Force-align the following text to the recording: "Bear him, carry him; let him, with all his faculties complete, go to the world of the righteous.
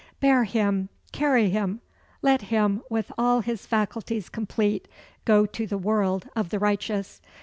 "Bear 0.19 0.45
him, 0.45 0.89
carry 1.11 1.51
him; 1.51 1.79
let 2.23 2.41
him, 2.49 2.81
with 2.89 3.11
all 3.19 3.41
his 3.41 3.67
faculties 3.67 4.29
complete, 4.29 4.87
go 5.25 5.45
to 5.45 5.67
the 5.67 5.77
world 5.77 6.27
of 6.35 6.49
the 6.49 6.57
righteous. 6.57 7.21